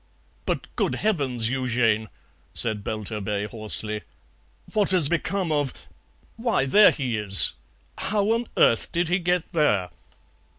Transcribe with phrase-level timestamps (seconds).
[0.47, 2.07] '""But good Heavens, Eugène,"
[2.55, 4.01] said Belturbet hoarsely,
[4.73, 5.75] "what has become of
[6.37, 7.53] Why, there he is!
[7.99, 9.91] How on earth did he get there?"